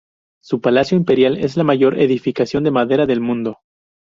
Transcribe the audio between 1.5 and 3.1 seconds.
la mayor edificación de madera